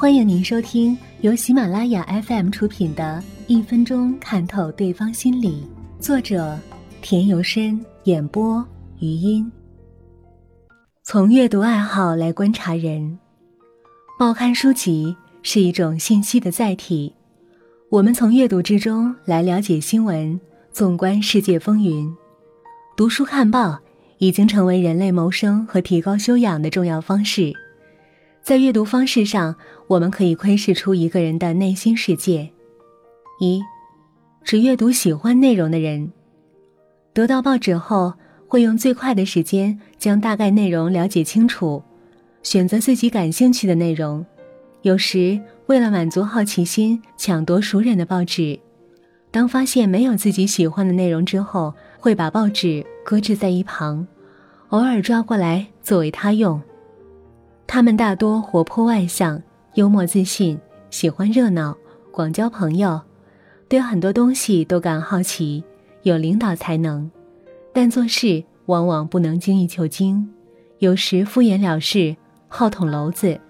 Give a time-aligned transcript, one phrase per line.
[0.00, 5.62] 欢迎您收听由喜马拉雅 FM 出品的《一分钟看透对方心理》，
[6.02, 6.58] 作者
[7.02, 8.66] 田由深，演播
[8.98, 9.52] 余音。
[11.02, 13.18] 从阅读爱好来观察人，
[14.18, 17.12] 报刊书籍是一种信息的载体，
[17.90, 20.40] 我们从阅读之中来了解新闻，
[20.72, 22.10] 纵观世界风云。
[22.96, 23.78] 读书看报
[24.16, 27.52] 已经成为人类谋生和提高修养的重要方式。
[28.42, 29.54] 在阅读方式上，
[29.86, 32.50] 我们可以窥视出一个人的内心世界。
[33.38, 33.62] 一，
[34.42, 36.10] 只阅读喜欢内容的人，
[37.12, 38.12] 得到报纸后
[38.48, 41.82] 会用最快的时间将大概内容了解清楚，
[42.42, 44.24] 选择自己感兴趣的内容。
[44.82, 48.58] 有时为了满足好奇心，抢夺熟人的报纸。
[49.30, 54.06] 当发现没有自己喜欢的内容之后，会把报纸搁置在一旁，
[54.70, 56.60] 偶尔抓过来作为他用。
[57.72, 59.40] 他们大多活泼外向、
[59.74, 60.58] 幽默自信，
[60.90, 61.78] 喜欢热闹，
[62.10, 63.00] 广交朋友，
[63.68, 65.62] 对很多东西都感好奇，
[66.02, 67.08] 有领导才能，
[67.72, 70.28] 但做事往往不能精益求精，
[70.80, 72.16] 有时敷衍了事，
[72.48, 73.40] 好捅娄子。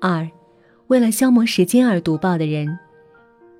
[0.00, 0.28] 二，
[0.88, 2.76] 为了消磨时间而读报的人，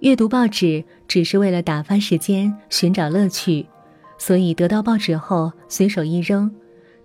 [0.00, 3.64] 阅读报纸只是为了打发时间、寻找乐趣，
[4.18, 6.52] 所以得到报纸后随手一扔。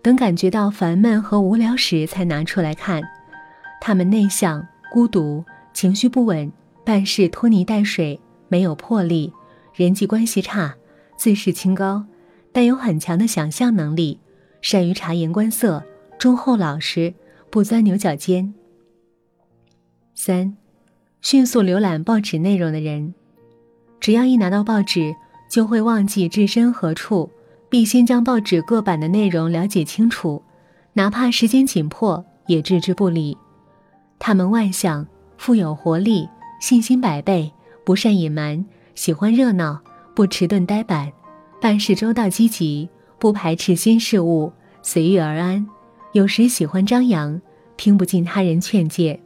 [0.02, 3.02] 等感觉到烦闷和无聊时，才拿出来看。
[3.82, 6.52] 他们内向、孤独、情绪不稳，
[6.86, 9.32] 办事拖泥带水，没有魄力，
[9.74, 10.76] 人际关系差，
[11.18, 12.06] 自视清高，
[12.52, 14.20] 但有很强的想象能力，
[14.62, 15.84] 善于察言观色，
[16.18, 17.14] 忠厚老实，
[17.50, 18.54] 不钻牛角尖。
[20.16, 20.56] 三，
[21.22, 23.14] 迅速浏览报纸内容的人，
[24.00, 25.16] 只要一拿到报纸，
[25.50, 27.30] 就会忘记置身何处。
[27.70, 30.42] 必先将报纸各版的内容了解清楚，
[30.94, 33.38] 哪怕时间紧迫也置之不理。
[34.18, 35.06] 他们外向，
[35.38, 36.28] 富有活力，
[36.60, 37.52] 信心百倍，
[37.86, 39.80] 不善隐瞒，喜欢热闹，
[40.16, 41.12] 不迟钝呆板，
[41.62, 45.66] 办事周到积极，不排斥新事物，随遇而安。
[46.14, 47.40] 有时喜欢张扬，
[47.78, 49.20] 听不进他人劝诫。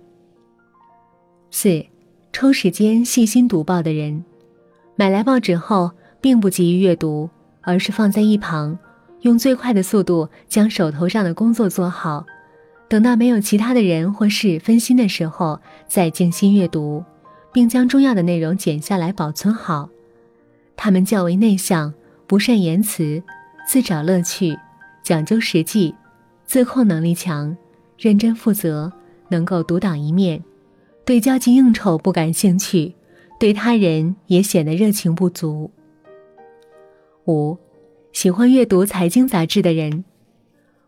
[1.50, 1.86] 四，
[2.34, 4.26] 抽时间细心读报的人，
[4.98, 7.30] 买来报纸后并不急于阅读。
[7.63, 8.78] 而是放在一旁，
[9.22, 12.25] 用最快的速度将手头上的工作做好，
[12.88, 17.03] 等到没有其他的人或事分心的时候，再静心阅读，
[17.52, 19.90] 并将重要的内容剪下来保存好。
[20.75, 21.94] 他们较为内向，
[22.28, 23.23] 不善言辞，
[23.68, 24.57] 自找乐趣，
[25.03, 25.96] 讲究实际，
[26.46, 27.56] 自控能力强，
[27.97, 28.91] 认真负责，
[29.29, 30.44] 能够独当一面，
[31.06, 32.96] 对交际应酬不感兴趣，
[33.40, 35.72] 对他人也显得热情不足。
[37.25, 37.57] 五，
[38.11, 40.03] 喜欢阅读财经杂志的人，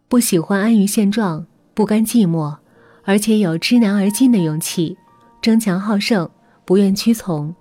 [0.09, 2.57] 不喜欢安于现状，不甘寂寞，
[3.03, 4.97] 而且有知难而进的勇气，
[5.41, 6.29] 争强好胜，
[6.65, 7.55] 不愿屈从，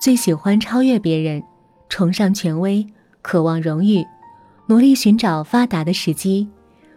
[0.00, 1.42] 最喜欢超越别人，
[1.88, 2.86] 崇尚权威，
[3.22, 4.06] 渴望荣誉，
[4.66, 6.48] 努力寻找发达的时机，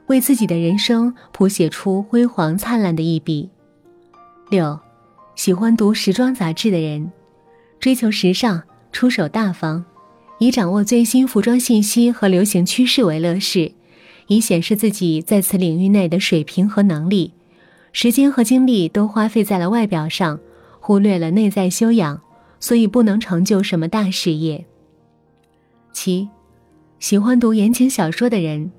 [0.05, 3.49] 为自己的人生谱写出辉煌灿烂的一笔。
[4.51, 4.79] 六，
[5.35, 7.11] 喜欢读时装杂志的人，
[7.79, 8.61] 追求时尚，
[8.91, 9.83] 出手大方。
[10.37, 13.71] 以掌握最新服装信息和流行趋势为乐事，
[14.27, 17.33] 以显示自己在此领域内的水平和能力，
[17.93, 20.39] 时间和精力都花费在了外表上，
[20.81, 22.21] 忽略了内在修养，
[22.59, 24.65] 所以不能成就什么大事业。
[25.93, 26.27] 七，
[26.99, 28.69] 喜欢读言情小说的人，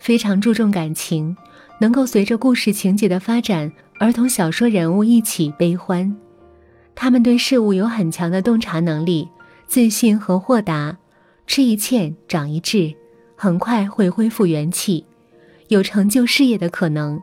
[0.00, 1.36] 非常注重感情，
[1.80, 6.16] 能够随着故事情节的发展而同小说人物一起悲欢，
[6.96, 9.28] 他们对事物有很强的洞察能力。
[9.68, 10.96] 自信和豁达，
[11.46, 12.94] 吃一堑长一智，
[13.34, 15.04] 很快会恢复元气，
[15.68, 17.20] 有成就事业的可能。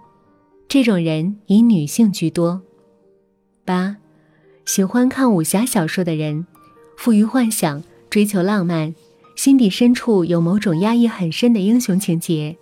[0.68, 2.62] 这种人以女性居多。
[3.66, 3.98] 八，
[4.66, 6.46] 喜欢看武侠小说的人，
[6.98, 8.94] 富于幻想，追求浪漫，
[9.36, 12.58] 心底深处有某种压抑很深的英雄情节，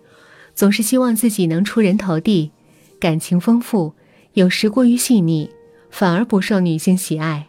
[0.54, 2.52] 总是希望自己能出人头地，
[3.00, 3.94] 感情丰富，
[4.34, 5.50] 有时过于细腻，
[5.90, 7.48] 反而不受女性喜爱。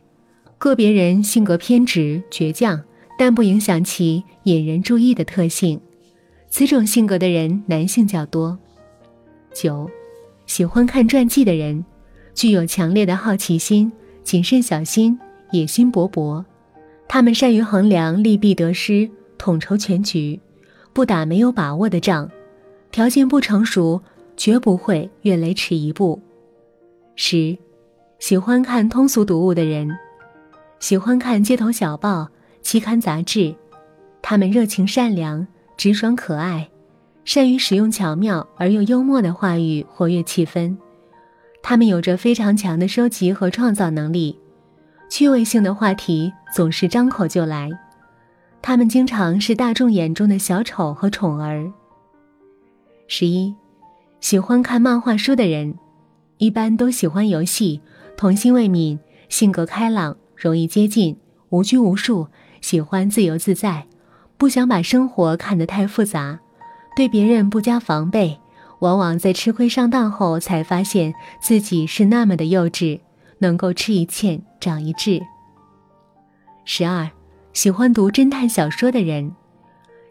[0.64, 2.82] 个别人性格偏执倔强，
[3.18, 5.78] 但不影响其引人注意的特性。
[6.48, 8.58] 此种性格的人，男性较多。
[9.54, 9.92] 九，
[10.46, 11.84] 喜欢看传记的人，
[12.34, 13.92] 具有强烈的好奇心，
[14.24, 15.20] 谨慎小心，
[15.52, 16.42] 野心勃勃。
[17.10, 20.40] 他们善于衡量利弊得失，统筹全局，
[20.94, 22.32] 不打没有把握的仗。
[22.90, 24.02] 条件不成熟，
[24.38, 26.22] 绝不会越雷池一步。
[27.18, 27.58] 十，
[28.18, 29.90] 喜欢看通俗读物的人。
[30.84, 32.28] 喜欢看街头小报、
[32.62, 33.56] 期刊杂志，
[34.22, 35.48] 他们热情善良、
[35.78, 36.70] 直爽可爱，
[37.24, 40.76] 善于使用巧妙而又幽默的话语活跃气氛。
[41.62, 44.38] 他们有着非常强的收集和创造能力，
[45.10, 47.70] 趣味性的话题总是张口就来。
[48.62, 51.66] 他们经常是大众眼中的小丑和宠儿。
[53.08, 53.56] 十一，
[54.20, 55.76] 喜欢看漫画书的人，
[56.40, 57.80] 一般都喜欢游戏，
[58.18, 59.00] 童心未泯，
[59.30, 61.16] 性格开朗，容易接近，
[61.52, 62.28] 无拘无束，
[62.60, 63.88] 喜欢自由自在，
[64.38, 66.42] 不想把生活看得太复杂，
[66.98, 68.38] 对别人不加防备。
[68.80, 73.00] 往往在吃亏上当后，才发现自己是那么的幼稚，
[73.38, 75.22] 能够吃一堑长一智。
[76.66, 77.10] 十二，
[77.54, 79.34] 喜欢读侦探小说的人，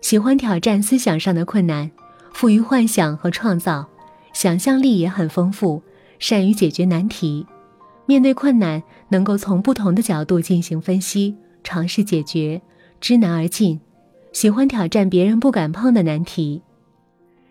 [0.00, 1.90] 喜欢挑战思想上的困难，
[2.32, 3.87] 富于幻想和创造，
[4.32, 5.82] 想象力也很丰富，
[6.19, 7.46] 善于解决难题。
[8.06, 12.60] 面对困难，能够从不同的角度进行分析，尝试解决，
[13.00, 13.81] 知难而进，
[14.32, 16.62] 喜欢挑战别人不敢碰的难题。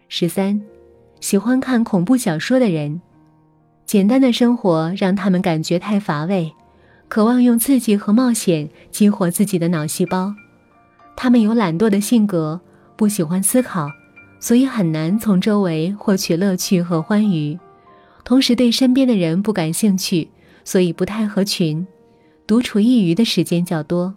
[0.07, 0.61] 十三。
[1.21, 2.99] 喜欢看恐怖小说的人，
[3.85, 6.51] 简单的生活让他们感觉太乏味，
[7.07, 10.33] 渴望用刺激和冒险激活自己的脑细胞。
[11.15, 12.59] 他们有懒惰的性格，
[12.95, 13.87] 不喜欢思考，
[14.39, 17.59] 所以很难从周围获取乐趣和欢愉。
[18.23, 20.27] 同时，对身边的人不感兴趣，
[20.63, 21.85] 所以不太合群，
[22.45, 24.15] 独处一隅的时间较多。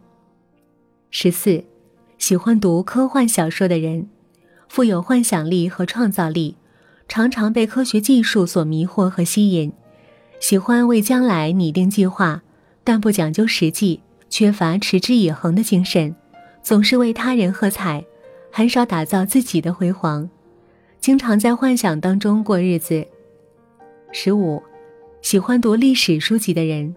[1.10, 1.64] 十四，
[2.18, 4.08] 喜欢读科幻小说的人，
[4.68, 6.56] 富有幻想力和创造力。
[7.06, 9.70] 常常被科学技术所迷惑和吸引，
[10.40, 12.42] 喜欢为将来拟定计划，
[12.82, 14.00] 但不讲究实际，
[14.30, 16.16] 缺乏持之以恒的精神，
[16.62, 18.02] 总是为他人喝彩，
[18.50, 20.30] 很少打造自己的辉煌，
[20.98, 23.06] 经常在幻想当中过日子。
[24.10, 24.62] 十五，
[25.24, 26.94] 喜欢读历史书籍的人，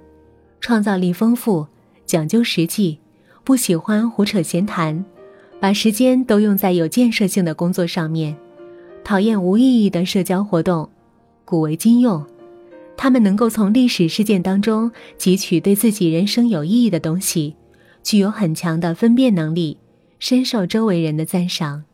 [0.59, 1.65] 创造力丰富，
[2.05, 2.97] 讲究实际，
[3.45, 5.05] 不喜欢胡扯闲谈，
[5.61, 8.35] 把时间都用在有建设性的工作上面。
[9.01, 10.89] 讨厌无意义的社交活动，
[11.45, 12.21] 古为今用。
[12.97, 17.55] 他们能够从历史事件当中汲取对自己人生有意义的东西，
[18.03, 19.77] 具有很强的分辨能力，
[20.19, 21.85] 深受周围人的赞赏。